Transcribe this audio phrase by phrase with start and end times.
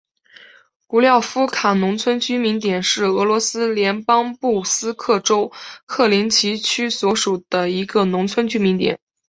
[0.87, 5.51] 古廖夫卡农村居民点是俄罗斯联邦布良斯克州
[5.85, 8.99] 克林齐区所属的一个农村居民点。